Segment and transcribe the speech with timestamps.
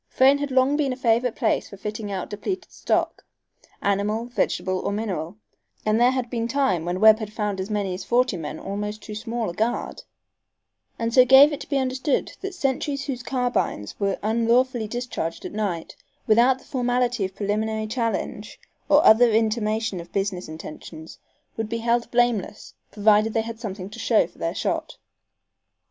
[0.09, 3.23] Frayne had long been a favorite place for fitting out depleted stock,
[3.83, 5.37] animal, vegetable or mineral,
[5.85, 9.13] and there had been times when Webb found as many as forty men almost too
[9.13, 10.01] small a guard,
[10.97, 15.51] and so gave it to be understood that sentries whose carbines were unlawfully discharged at
[15.53, 15.95] night,
[16.25, 18.59] without the formality of preliminary challenge
[18.89, 21.19] or other intimation of business intentions,
[21.57, 24.97] would be held blameless, provided they had something to show for their shot.